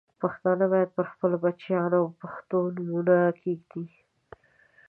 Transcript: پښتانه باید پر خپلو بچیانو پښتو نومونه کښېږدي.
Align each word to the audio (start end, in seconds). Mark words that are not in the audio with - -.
پښتانه 0.21 0.65
باید 0.73 0.89
پر 0.97 1.05
خپلو 1.11 1.35
بچیانو 1.43 1.99
پښتو 2.21 2.57
نومونه 2.75 3.15
کښېږدي. 3.37 3.85